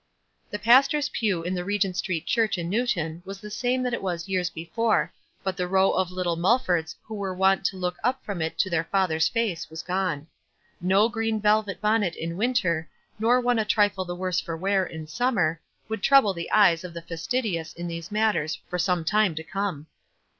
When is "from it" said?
8.25-8.57